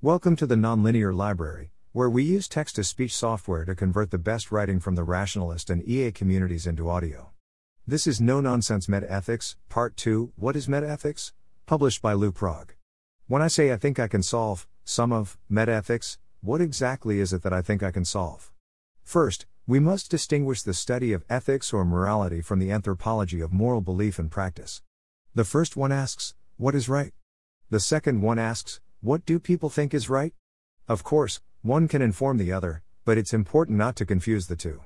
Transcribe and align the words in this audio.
Welcome 0.00 0.36
to 0.36 0.46
the 0.46 0.54
Nonlinear 0.54 1.12
Library, 1.12 1.72
where 1.90 2.08
we 2.08 2.22
use 2.22 2.46
text 2.46 2.76
to 2.76 2.84
speech 2.84 3.16
software 3.16 3.64
to 3.64 3.74
convert 3.74 4.12
the 4.12 4.16
best 4.16 4.52
writing 4.52 4.78
from 4.78 4.94
the 4.94 5.02
rationalist 5.02 5.70
and 5.70 5.82
EA 5.88 6.12
communities 6.12 6.68
into 6.68 6.88
audio. 6.88 7.30
This 7.84 8.06
is 8.06 8.20
No 8.20 8.40
Nonsense 8.40 8.86
Metaethics, 8.86 9.56
Part 9.68 9.96
2 9.96 10.34
What 10.36 10.54
is 10.54 10.68
Metaethics? 10.68 11.32
published 11.66 12.00
by 12.00 12.14
lukeprog. 12.14 12.74
When 13.26 13.42
I 13.42 13.48
say 13.48 13.72
I 13.72 13.76
think 13.76 13.98
I 13.98 14.06
can 14.06 14.22
solve 14.22 14.68
some 14.84 15.12
of 15.12 15.36
metaethics, 15.50 16.18
what 16.42 16.60
exactly 16.60 17.18
is 17.18 17.32
it 17.32 17.42
that 17.42 17.52
I 17.52 17.60
think 17.60 17.82
I 17.82 17.90
can 17.90 18.04
solve? 18.04 18.52
First, 19.02 19.46
we 19.66 19.80
must 19.80 20.12
distinguish 20.12 20.62
the 20.62 20.74
study 20.74 21.12
of 21.12 21.24
ethics 21.28 21.72
or 21.72 21.84
morality 21.84 22.40
from 22.40 22.60
the 22.60 22.70
anthropology 22.70 23.40
of 23.40 23.52
moral 23.52 23.80
belief 23.80 24.20
and 24.20 24.30
practice. 24.30 24.80
The 25.34 25.42
first 25.42 25.76
one 25.76 25.90
asks, 25.90 26.36
What 26.56 26.76
is 26.76 26.88
right? 26.88 27.14
The 27.68 27.80
second 27.80 28.22
one 28.22 28.38
asks, 28.38 28.78
What 29.00 29.24
do 29.24 29.38
people 29.38 29.70
think 29.70 29.94
is 29.94 30.10
right? 30.10 30.34
Of 30.88 31.04
course, 31.04 31.40
one 31.62 31.86
can 31.86 32.02
inform 32.02 32.36
the 32.36 32.50
other, 32.52 32.82
but 33.04 33.16
it's 33.16 33.32
important 33.32 33.78
not 33.78 33.94
to 33.96 34.04
confuse 34.04 34.48
the 34.48 34.56
two. 34.56 34.80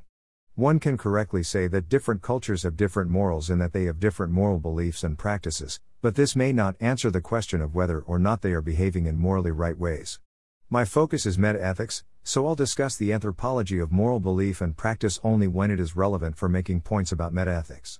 One 0.55 0.79
can 0.80 0.98
correctly 0.98 1.43
say 1.43 1.66
that 1.69 1.89
different 1.89 2.20
cultures 2.20 2.65
have 2.65 2.77
different 2.77 3.11
morals 3.11 3.48
and 3.48 3.59
that 3.62 3.73
they 3.73 3.84
have 3.84 3.98
different 3.98 4.30
moral 4.30 4.59
beliefs 4.59 5.03
and 5.03 5.19
practices, 5.19 5.80
but 6.03 6.15
this 6.15 6.37
may 6.37 6.53
not 6.53 6.77
answer 6.79 7.11
the 7.11 7.23
question 7.23 7.62
of 7.62 7.75
whether 7.75 8.01
or 8.01 8.19
not 8.19 8.43
they 8.43 8.53
are 8.53 8.61
behaving 8.61 9.06
in 9.06 9.17
morally 9.17 9.51
right 9.51 9.79
ways. 9.79 10.20
My 10.69 10.84
focus 10.84 11.25
is 11.25 11.39
metaethics, 11.39 12.03
so 12.23 12.47
I'll 12.47 12.55
discuss 12.55 12.97
the 12.97 13.15
anthropology 13.15 13.79
of 13.79 13.92
moral 13.92 14.20
belief 14.20 14.61
and 14.61 14.77
practice 14.77 15.20
only 15.25 15.48
when 15.48 15.70
it 15.70 15.81
is 15.81 15.97
relevant 15.97 16.37
for 16.37 16.51
making 16.51 16.83
points 16.83 17.12
about 17.12 17.33
metaethics. 17.33 17.98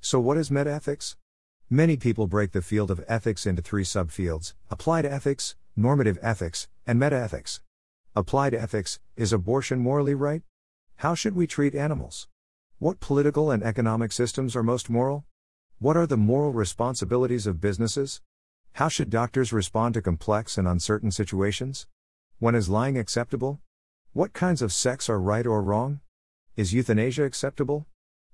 So, 0.00 0.18
what 0.18 0.38
is 0.38 0.50
metaethics? 0.50 1.14
Many 1.74 1.96
people 1.96 2.26
break 2.26 2.52
the 2.52 2.60
field 2.60 2.90
of 2.90 3.02
ethics 3.08 3.46
into 3.46 3.62
three 3.62 3.82
subfields 3.82 4.52
applied 4.70 5.06
ethics, 5.06 5.56
normative 5.74 6.18
ethics, 6.20 6.68
and 6.86 7.00
metaethics. 7.00 7.60
Applied 8.14 8.52
ethics 8.52 9.00
is 9.16 9.32
abortion 9.32 9.78
morally 9.78 10.12
right? 10.12 10.42
How 10.96 11.14
should 11.14 11.34
we 11.34 11.46
treat 11.46 11.74
animals? 11.74 12.28
What 12.78 13.00
political 13.00 13.50
and 13.50 13.62
economic 13.62 14.12
systems 14.12 14.54
are 14.54 14.62
most 14.62 14.90
moral? 14.90 15.24
What 15.78 15.96
are 15.96 16.06
the 16.06 16.18
moral 16.18 16.52
responsibilities 16.52 17.46
of 17.46 17.62
businesses? 17.62 18.20
How 18.74 18.88
should 18.88 19.08
doctors 19.08 19.50
respond 19.50 19.94
to 19.94 20.02
complex 20.02 20.58
and 20.58 20.68
uncertain 20.68 21.10
situations? 21.10 21.86
When 22.38 22.54
is 22.54 22.68
lying 22.68 22.98
acceptable? 22.98 23.62
What 24.12 24.34
kinds 24.34 24.60
of 24.60 24.74
sex 24.74 25.08
are 25.08 25.18
right 25.18 25.46
or 25.46 25.62
wrong? 25.62 26.00
Is 26.54 26.74
euthanasia 26.74 27.24
acceptable? 27.24 27.86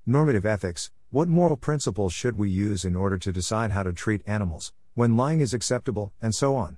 Normative 0.05 0.45
ethics 0.45 0.91
what 1.11 1.27
moral 1.27 1.56
principles 1.56 2.12
should 2.12 2.37
we 2.37 2.51
use 2.51 2.84
in 2.84 2.95
order 2.95 3.17
to 3.17 3.33
decide 3.33 3.70
how 3.70 3.83
to 3.83 3.95
treat 3.95 4.20
animals, 4.27 4.75
when 4.92 5.17
lying 5.17 5.41
is 5.41 5.55
acceptable, 5.55 6.12
and 6.20 6.34
so 6.34 6.55
on? 6.55 6.77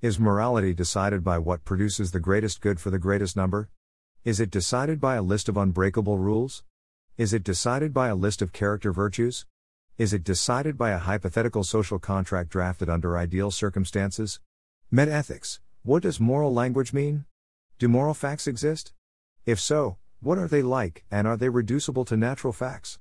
Is 0.00 0.18
morality 0.18 0.72
decided 0.72 1.22
by 1.22 1.36
what 1.36 1.66
produces 1.66 2.10
the 2.10 2.20
greatest 2.20 2.62
good 2.62 2.80
for 2.80 2.88
the 2.88 2.98
greatest 2.98 3.36
number? 3.36 3.68
Is 4.24 4.40
it 4.40 4.50
decided 4.50 4.98
by 4.98 5.16
a 5.16 5.22
list 5.22 5.50
of 5.50 5.58
unbreakable 5.58 6.16
rules? 6.16 6.64
Is 7.18 7.34
it 7.34 7.44
decided 7.44 7.92
by 7.92 8.08
a 8.08 8.14
list 8.14 8.40
of 8.40 8.54
character 8.54 8.92
virtues? 8.92 9.44
Is 9.98 10.14
it 10.14 10.24
decided 10.24 10.78
by 10.78 10.92
a 10.92 10.98
hypothetical 10.98 11.62
social 11.62 11.98
contract 11.98 12.48
drafted 12.48 12.88
under 12.88 13.18
ideal 13.18 13.50
circumstances? 13.50 14.40
Metaethics 14.90 15.58
What 15.82 16.02
does 16.02 16.18
moral 16.18 16.54
language 16.54 16.94
mean? 16.94 17.26
Do 17.78 17.88
moral 17.88 18.14
facts 18.14 18.46
exist? 18.46 18.94
If 19.44 19.60
so, 19.60 19.98
what 20.20 20.38
are 20.38 20.48
they 20.48 20.62
like, 20.62 21.04
and 21.10 21.28
are 21.28 21.36
they 21.36 21.50
reducible 21.50 22.06
to 22.06 22.16
natural 22.16 22.54
facts? 22.54 22.98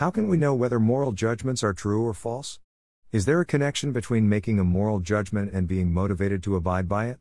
How 0.00 0.10
can 0.10 0.28
we 0.28 0.38
know 0.38 0.54
whether 0.54 0.80
moral 0.80 1.12
judgments 1.12 1.62
are 1.62 1.74
true 1.74 2.06
or 2.06 2.14
false? 2.14 2.58
Is 3.12 3.26
there 3.26 3.42
a 3.42 3.44
connection 3.44 3.92
between 3.92 4.30
making 4.30 4.58
a 4.58 4.64
moral 4.64 5.00
judgment 5.00 5.52
and 5.52 5.68
being 5.68 5.92
motivated 5.92 6.42
to 6.44 6.56
abide 6.56 6.88
by 6.88 7.08
it? 7.08 7.18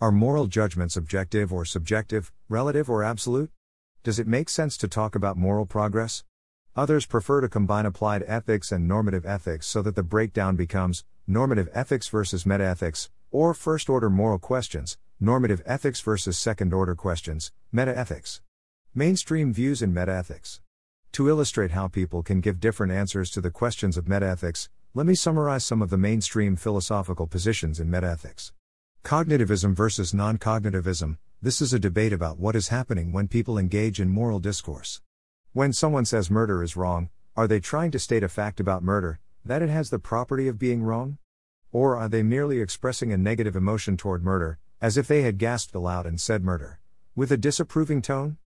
Are 0.00 0.10
moral 0.10 0.46
judgments 0.46 0.96
objective 0.96 1.52
or 1.52 1.66
subjective, 1.66 2.32
relative 2.48 2.88
or 2.88 3.04
absolute? 3.04 3.50
Does 4.02 4.18
it 4.18 4.26
make 4.26 4.48
sense 4.48 4.78
to 4.78 4.88
talk 4.88 5.14
about 5.14 5.36
moral 5.36 5.66
progress? 5.66 6.24
Others 6.74 7.04
prefer 7.04 7.42
to 7.42 7.48
combine 7.50 7.84
applied 7.84 8.24
ethics 8.26 8.72
and 8.72 8.88
normative 8.88 9.26
ethics 9.26 9.66
so 9.66 9.82
that 9.82 9.94
the 9.94 10.02
breakdown 10.02 10.56
becomes 10.56 11.04
normative 11.26 11.68
ethics 11.74 12.08
versus 12.08 12.44
metaethics, 12.44 13.10
or 13.30 13.52
first 13.52 13.90
order 13.90 14.08
moral 14.08 14.38
questions, 14.38 14.96
normative 15.20 15.60
ethics 15.66 16.00
versus 16.00 16.38
second 16.38 16.72
order 16.72 16.94
questions, 16.94 17.52
metaethics. 17.70 18.40
Mainstream 18.94 19.52
views 19.52 19.82
in 19.82 19.92
metaethics. 19.92 20.60
To 21.14 21.28
illustrate 21.28 21.70
how 21.70 21.88
people 21.88 22.22
can 22.22 22.40
give 22.40 22.58
different 22.58 22.92
answers 22.92 23.30
to 23.30 23.40
the 23.40 23.50
questions 23.50 23.96
of 23.96 24.06
metaethics, 24.06 24.68
let 24.94 25.06
me 25.06 25.14
summarize 25.14 25.64
some 25.64 25.80
of 25.80 25.90
the 25.90 25.96
mainstream 25.96 26.56
philosophical 26.56 27.28
positions 27.28 27.78
in 27.78 27.88
metaethics. 27.88 28.50
Cognitivism 29.04 29.74
versus 29.74 30.12
non 30.12 30.38
cognitivism 30.38 31.18
this 31.40 31.60
is 31.60 31.72
a 31.74 31.78
debate 31.78 32.12
about 32.14 32.38
what 32.38 32.56
is 32.56 32.68
happening 32.68 33.12
when 33.12 33.28
people 33.28 33.58
engage 33.58 34.00
in 34.00 34.08
moral 34.08 34.40
discourse. 34.40 35.02
When 35.52 35.72
someone 35.72 36.04
says 36.04 36.30
murder 36.30 36.62
is 36.62 36.74
wrong, 36.74 37.10
are 37.36 37.46
they 37.46 37.60
trying 37.60 37.90
to 37.90 37.98
state 37.98 38.24
a 38.24 38.28
fact 38.28 38.58
about 38.58 38.82
murder, 38.82 39.20
that 39.44 39.60
it 39.60 39.68
has 39.68 39.90
the 39.90 39.98
property 39.98 40.48
of 40.48 40.58
being 40.58 40.82
wrong? 40.82 41.18
Or 41.70 41.96
are 41.96 42.08
they 42.08 42.22
merely 42.22 42.60
expressing 42.60 43.12
a 43.12 43.18
negative 43.18 43.54
emotion 43.54 43.96
toward 43.96 44.24
murder, 44.24 44.58
as 44.80 44.96
if 44.96 45.06
they 45.06 45.20
had 45.22 45.36
gasped 45.36 45.74
aloud 45.74 46.06
and 46.06 46.18
said 46.18 46.42
murder? 46.42 46.80
With 47.14 47.30
a 47.30 47.36
disapproving 47.36 48.02
tone? 48.02 48.38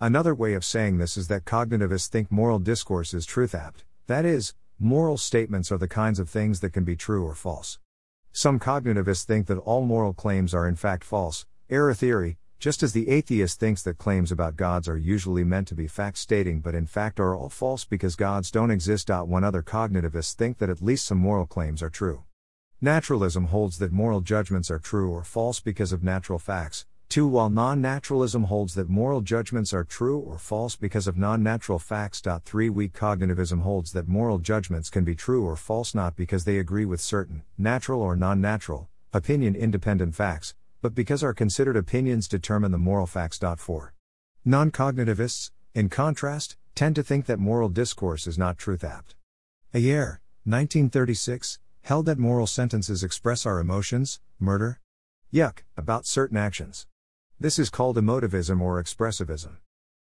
Another 0.00 0.34
way 0.34 0.54
of 0.54 0.64
saying 0.64 0.98
this 0.98 1.16
is 1.16 1.28
that 1.28 1.44
cognitivists 1.44 2.08
think 2.08 2.30
moral 2.30 2.58
discourse 2.58 3.14
is 3.14 3.24
truth 3.24 3.54
apt, 3.54 3.84
that 4.08 4.24
is, 4.24 4.52
moral 4.78 5.16
statements 5.16 5.70
are 5.70 5.78
the 5.78 5.86
kinds 5.86 6.18
of 6.18 6.28
things 6.28 6.58
that 6.60 6.72
can 6.72 6.82
be 6.82 6.96
true 6.96 7.24
or 7.24 7.34
false. 7.34 7.78
Some 8.32 8.58
cognitivists 8.58 9.24
think 9.24 9.46
that 9.46 9.58
all 9.58 9.84
moral 9.84 10.12
claims 10.12 10.52
are 10.52 10.66
in 10.66 10.74
fact 10.74 11.04
false, 11.04 11.46
error 11.70 11.94
theory, 11.94 12.38
just 12.58 12.82
as 12.82 12.92
the 12.92 13.08
atheist 13.08 13.60
thinks 13.60 13.82
that 13.82 13.96
claims 13.96 14.32
about 14.32 14.56
gods 14.56 14.88
are 14.88 14.98
usually 14.98 15.44
meant 15.44 15.68
to 15.68 15.76
be 15.76 15.86
fact 15.86 16.18
stating 16.18 16.58
but 16.58 16.74
in 16.74 16.86
fact 16.86 17.20
are 17.20 17.36
all 17.36 17.48
false 17.48 17.84
because 17.84 18.16
gods 18.16 18.50
don't 18.50 18.72
exist. 18.72 19.10
One 19.10 19.44
other 19.44 19.62
cognitivists 19.62 20.34
think 20.34 20.58
that 20.58 20.70
at 20.70 20.82
least 20.82 21.06
some 21.06 21.18
moral 21.18 21.46
claims 21.46 21.82
are 21.84 21.90
true. 21.90 22.24
Naturalism 22.80 23.46
holds 23.46 23.78
that 23.78 23.92
moral 23.92 24.20
judgments 24.20 24.72
are 24.72 24.80
true 24.80 25.12
or 25.12 25.22
false 25.22 25.60
because 25.60 25.92
of 25.92 26.02
natural 26.02 26.40
facts, 26.40 26.84
2. 27.14 27.28
While 27.28 27.48
non 27.48 27.80
naturalism 27.80 28.42
holds 28.42 28.74
that 28.74 28.88
moral 28.88 29.20
judgments 29.20 29.72
are 29.72 29.84
true 29.84 30.18
or 30.18 30.36
false 30.36 30.74
because 30.74 31.06
of 31.06 31.16
non 31.16 31.44
natural 31.44 31.78
facts. 31.78 32.20
3. 32.20 32.68
Weak 32.70 32.92
cognitivism 32.92 33.62
holds 33.62 33.92
that 33.92 34.08
moral 34.08 34.38
judgments 34.38 34.90
can 34.90 35.04
be 35.04 35.14
true 35.14 35.44
or 35.44 35.54
false 35.54 35.94
not 35.94 36.16
because 36.16 36.44
they 36.44 36.58
agree 36.58 36.84
with 36.84 37.00
certain, 37.00 37.44
natural 37.56 38.02
or 38.02 38.16
non 38.16 38.40
natural, 38.40 38.88
opinion 39.12 39.54
independent 39.54 40.12
facts, 40.16 40.56
but 40.82 40.92
because 40.92 41.22
our 41.22 41.32
considered 41.32 41.76
opinions 41.76 42.26
determine 42.26 42.72
the 42.72 42.78
moral 42.78 43.06
facts. 43.06 43.38
4. 43.38 43.94
Non 44.44 44.72
cognitivists, 44.72 45.52
in 45.72 45.88
contrast, 45.88 46.56
tend 46.74 46.96
to 46.96 47.04
think 47.04 47.26
that 47.26 47.38
moral 47.38 47.68
discourse 47.68 48.26
is 48.26 48.36
not 48.36 48.58
truth 48.58 48.82
apt. 48.82 49.14
Ayer, 49.72 50.20
1936, 50.42 51.60
held 51.82 52.06
that 52.06 52.18
moral 52.18 52.48
sentences 52.48 53.04
express 53.04 53.46
our 53.46 53.60
emotions, 53.60 54.18
murder, 54.40 54.80
yuck, 55.32 55.58
about 55.76 56.06
certain 56.06 56.36
actions. 56.36 56.88
This 57.44 57.58
is 57.58 57.68
called 57.68 57.98
emotivism 57.98 58.62
or 58.62 58.82
expressivism. 58.82 59.58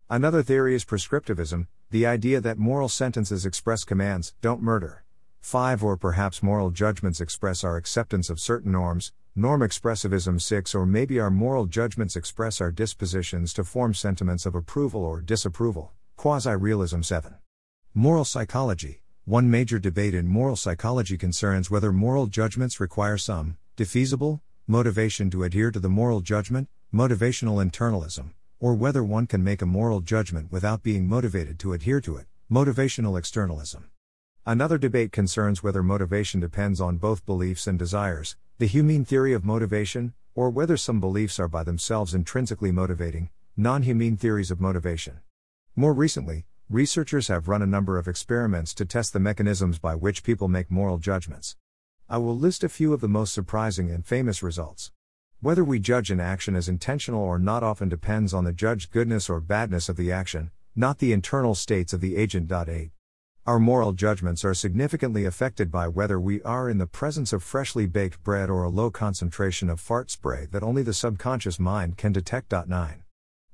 Another 0.10 0.44
theory 0.44 0.76
is 0.76 0.84
prescriptivism, 0.84 1.68
the 1.90 2.06
idea 2.06 2.42
that 2.42 2.58
moral 2.58 2.90
sentences 2.90 3.46
express 3.46 3.86
commands, 3.86 4.34
don't 4.42 4.62
murder. 4.62 5.06
5. 5.40 5.82
Or 5.82 5.96
perhaps 5.96 6.44
moral 6.44 6.70
judgments 6.70 7.22
express 7.22 7.64
our 7.64 7.78
acceptance 7.78 8.30
of 8.30 8.42
certain 8.42 8.74
norms, 8.74 9.14
norm 9.38 9.62
expressivism 9.62 10.42
6. 10.42 10.76
Or 10.76 10.86
maybe 10.86 11.18
our 11.18 11.30
moral 11.30 11.66
judgments 11.66 12.18
express 12.18 12.60
our 12.60 12.74
dispositions 12.74 13.54
to 13.54 13.64
form 13.64 13.94
sentiments 13.94 14.46
of 14.46 14.54
approval 14.54 15.06
or 15.06 15.22
disapproval, 15.22 15.94
quasi 16.18 16.54
realism 16.54 17.04
7. 17.04 17.36
Moral 17.94 18.26
psychology 18.26 19.00
One 19.24 19.50
major 19.50 19.80
debate 19.80 20.14
in 20.14 20.28
moral 20.28 20.58
psychology 20.58 21.18
concerns 21.18 21.72
whether 21.72 21.94
moral 21.94 22.28
judgments 22.28 22.82
require 22.82 23.18
some, 23.18 23.56
defeasible, 23.78 24.42
motivation 24.68 25.30
to 25.30 25.46
adhere 25.46 25.72
to 25.72 25.80
the 25.80 25.88
moral 25.88 26.20
judgment, 26.20 26.68
motivational 26.94 27.62
internalism, 27.62 28.34
or 28.59 28.74
whether 28.74 29.03
one 29.03 29.28
can 29.28 29.44
make 29.44 29.62
a 29.62 29.66
moral 29.66 30.02
judgment 30.02 30.52
without 30.52 30.82
being 30.82 31.08
motivated 31.08 31.59
to 31.59 31.74
adhere 31.74 32.02
to 32.02 32.18
it, 32.18 32.26
motivational 32.52 33.18
externalism. 33.18 33.91
Another 34.44 34.80
debate 34.80 35.12
concerns 35.12 35.62
whether 35.62 35.84
motivation 35.84 36.40
depends 36.40 36.82
on 36.82 36.97
both 36.97 37.28
beliefs 37.28 37.68
and 37.68 37.78
desires, 37.78 38.38
the 38.58 38.68
Humean 38.68 39.06
theory 39.06 39.34
of 39.34 39.46
motivation, 39.46 40.14
or 40.34 40.50
whether 40.50 40.78
some 40.78 41.00
beliefs 41.00 41.40
are 41.40 41.47
by 41.47 41.64
themselves 41.64 42.16
intrinsically 42.16 42.72
motivating, 42.72 43.30
non 43.56 43.84
Humean 43.84 44.18
theories 44.18 44.50
of 44.50 44.59
motivation. 44.59 45.20
More 45.76 45.94
recently, 45.94 46.46
researchers 46.72 47.28
have 47.28 47.47
run 47.47 47.62
a 47.62 47.68
number 47.68 48.00
of 48.00 48.08
experiments 48.08 48.74
to 48.74 48.85
test 48.85 49.14
the 49.14 49.20
mechanisms 49.20 49.78
by 49.78 49.94
which 49.94 50.24
people 50.24 50.47
make 50.47 50.72
moral 50.72 50.97
judgments. 50.97 51.56
I 52.09 52.18
will 52.18 52.35
list 52.35 52.64
a 52.64 52.70
few 52.70 52.94
of 52.94 53.02
the 53.02 53.08
most 53.08 53.32
surprising 53.32 53.92
and 53.92 54.03
famous 54.03 54.42
results. 54.42 54.92
Whether 55.41 55.64
we 55.64 55.80
judge 55.80 56.12
an 56.12 56.20
action 56.20 56.53
as 56.53 56.68
intentional 56.68 57.22
or 57.22 57.40
not 57.40 57.64
often 57.64 57.88
depends 57.88 58.34
on 58.34 58.44
the 58.44 58.52
judged 58.52 58.91
goodness 58.91 59.30
or 59.30 59.40
badness 59.40 59.88
of 59.88 59.96
the 59.96 60.12
action, 60.12 60.52
not 60.76 60.97
the 60.97 61.14
internal 61.14 61.56
states 61.56 61.94
of 61.94 62.02
the 62.02 62.18
agent. 62.18 62.52
8. 62.52 62.91
Our 63.46 63.58
moral 63.58 63.94
judgments 63.94 64.44
are 64.44 64.53
significantly 64.53 65.24
affected 65.24 65.72
by 65.72 65.88
whether 65.88 66.20
we 66.20 66.41
are 66.44 66.70
in 66.70 66.78
the 66.78 66.86
presence 66.86 67.32
of 67.32 67.41
freshly 67.41 67.86
baked 67.86 68.22
bread 68.22 68.50
or 68.50 68.64
a 68.64 68.70
low 68.70 68.91
concentration 68.91 69.70
of 69.70 69.80
fart 69.80 70.12
spray 70.12 70.46
that 70.52 70.62
only 70.62 70.84
the 70.84 70.94
subconscious 70.94 71.58
mind 71.58 71.96
can 71.96 72.12
detect. 72.12 72.52
9. 72.52 73.03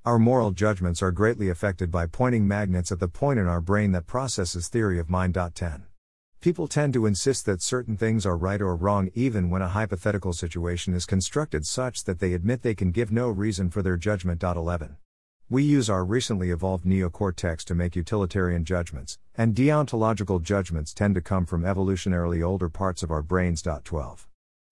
Our 0.06 0.18
moral 0.18 0.50
judgments 0.50 1.04
are 1.04 1.12
greatly 1.12 1.50
affected 1.50 1.92
by 1.92 2.08
pointing 2.08 2.48
magnets 2.48 2.92
at 2.92 3.00
the 3.00 3.08
point 3.08 3.38
in 3.38 3.46
our 3.46 3.62
brain 3.62 3.92
that 3.92 4.08
processes 4.08 4.70
theory 4.70 4.98
of 4.98 5.12
mind. 5.12 5.38
10. 5.54 5.86
People 6.45 6.68
tend 6.68 6.94
to 6.94 7.07
insist 7.07 7.47
that 7.47 7.63
certain 7.63 7.97
things 7.97 8.24
are 8.24 8.38
right 8.38 8.62
or 8.62 8.75
wrong 8.75 9.09
even 9.15 9.50
when 9.50 9.63
a 9.63 9.69
hypothetical 9.69 10.31
situation 10.31 10.94
is 10.94 11.07
constructed 11.07 11.65
such 11.65 12.03
that 12.03 12.19
they 12.19 12.33
admit 12.33 12.62
they 12.62 12.75
can 12.75 12.92
give 12.92 13.12
no 13.12 13.30
reason 13.30 13.71
for 13.71 13.81
their 13.81 13.97
judgment. 13.97 14.44
11. 14.44 14.95
We 15.50 15.63
use 15.63 15.89
our 15.89 16.06
recently 16.06 16.51
evolved 16.51 16.86
neocortex 16.86 17.63
to 17.63 17.74
make 17.74 17.95
utilitarian 17.95 18.63
judgments, 18.63 19.18
and 19.33 19.56
deontological 19.56 20.39
judgments 20.39 20.94
tend 20.94 21.15
to 21.15 21.21
come 21.21 21.47
from 21.47 21.63
evolutionarily 21.63 22.45
older 22.45 22.69
parts 22.69 23.01
of 23.01 23.09
our 23.09 23.24
brains. 23.24 23.63
12. 23.63 24.27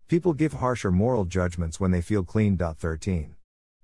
People 0.07 0.33
give 0.33 0.53
harsher 0.53 0.91
moral 0.91 1.25
judgments 1.25 1.79
when 1.79 1.89
they 1.89 2.01
feel 2.01 2.23
clean. 2.23 2.55
13. 2.55 3.33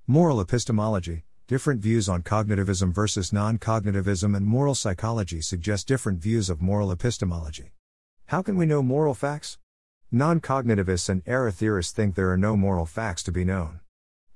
Moral 0.06 0.39
epistemology, 0.39 1.24
Different 1.47 1.81
views 1.81 2.07
on 2.07 2.21
cognitivism 2.21 2.94
versus 2.94 3.33
non 3.33 3.57
cognitivism 3.57 4.38
and 4.38 4.45
moral 4.45 4.75
psychology 4.75 5.41
suggest 5.41 5.88
different 5.88 6.21
views 6.21 6.51
of 6.51 6.62
moral 6.62 6.91
epistemology. 6.91 7.71
How 8.30 8.44
can 8.44 8.58
we 8.58 8.68
know 8.68 8.84
moral 8.84 9.16
facts? 9.16 9.58
Non 10.12 10.40
cognitivists 10.40 11.10
and 11.10 11.24
error 11.26 11.50
theorists 11.50 11.92
think 11.92 12.14
there 12.14 12.30
are 12.30 12.38
no 12.38 12.56
moral 12.56 12.86
facts 12.86 13.24
to 13.24 13.31
be 13.31 13.44
known. 13.44 13.80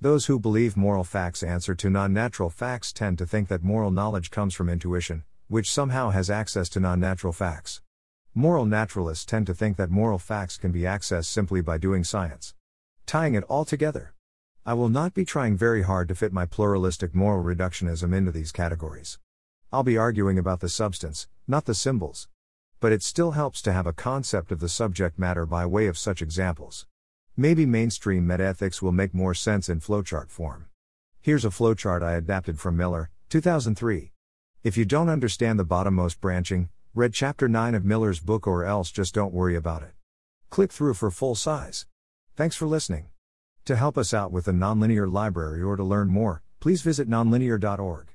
Those 0.01 0.25
who 0.25 0.39
believe 0.39 0.75
moral 0.75 1.03
facts 1.03 1.43
answer 1.43 1.75
to 1.75 1.91
non 1.91 2.11
natural 2.11 2.49
facts 2.49 2.91
tend 2.91 3.19
to 3.19 3.27
think 3.27 3.49
that 3.49 3.61
moral 3.61 3.91
knowledge 3.91 4.31
comes 4.31 4.55
from 4.55 4.67
intuition, 4.67 5.25
which 5.47 5.71
somehow 5.71 6.09
has 6.09 6.31
access 6.31 6.69
to 6.69 6.79
non 6.79 6.99
natural 6.99 7.33
facts. 7.33 7.83
Moral 8.33 8.65
naturalists 8.65 9.25
tend 9.25 9.45
to 9.45 9.53
think 9.53 9.77
that 9.77 9.91
moral 9.91 10.17
facts 10.17 10.57
can 10.57 10.71
be 10.71 10.81
accessed 10.81 11.25
simply 11.25 11.61
by 11.61 11.77
doing 11.77 12.03
science. 12.03 12.55
Tying 13.05 13.35
it 13.35 13.43
all 13.43 13.63
together. 13.63 14.15
I 14.65 14.73
will 14.73 14.89
not 14.89 15.13
be 15.13 15.23
trying 15.23 15.55
very 15.55 15.83
hard 15.83 16.07
to 16.07 16.15
fit 16.15 16.33
my 16.33 16.47
pluralistic 16.47 17.13
moral 17.13 17.43
reductionism 17.43 18.11
into 18.11 18.31
these 18.31 18.51
categories. 18.51 19.19
I'll 19.71 19.83
be 19.83 19.99
arguing 19.99 20.39
about 20.39 20.61
the 20.61 20.69
substance, 20.69 21.27
not 21.47 21.65
the 21.65 21.75
symbols. 21.75 22.27
But 22.83 22.91
it 22.91 23.01
still 23.01 23.31
helps 23.31 23.61
to 23.61 23.71
have 23.71 23.87
a 23.87 23.93
concept 23.93 24.51
of 24.51 24.59
the 24.59 24.67
subject 24.67 25.17
matter 25.17 25.45
by 25.45 25.65
way 25.65 25.87
of 25.87 25.97
such 25.97 26.21
examples. 26.21 26.85
Maybe 27.37 27.65
mainstream 27.65 28.27
metaethics 28.27 28.81
will 28.81 28.91
make 28.91 29.13
more 29.13 29.33
sense 29.33 29.69
in 29.69 29.79
flowchart 29.79 30.29
form. 30.29 30.65
Here's 31.21 31.45
a 31.45 31.49
flowchart 31.49 32.03
I 32.03 32.15
adapted 32.15 32.59
from 32.59 32.75
Miller, 32.75 33.09
2003. 33.29 34.11
If 34.65 34.75
you 34.75 34.83
don't 34.83 35.07
understand 35.07 35.57
the 35.57 35.65
bottommost 35.65 36.19
branching, 36.19 36.67
read 36.93 37.13
chapter 37.13 37.47
9 37.47 37.73
of 37.73 37.85
Miller's 37.85 38.19
book 38.19 38.45
or 38.45 38.65
else 38.65 38.91
just 38.91 39.13
don't 39.13 39.33
worry 39.33 39.55
about 39.55 39.83
it. 39.83 39.93
Click 40.49 40.73
through 40.73 40.95
for 40.95 41.09
full 41.09 41.35
size. 41.35 41.85
Thanks 42.35 42.57
for 42.57 42.65
listening. 42.65 43.05
To 43.63 43.77
help 43.77 43.97
us 43.97 44.13
out 44.13 44.33
with 44.33 44.43
the 44.43 44.51
Nonlinear 44.51 45.09
Library 45.09 45.63
or 45.63 45.77
to 45.77 45.85
learn 45.85 46.09
more, 46.09 46.43
please 46.59 46.81
visit 46.81 47.09
nonlinear.org. 47.09 48.12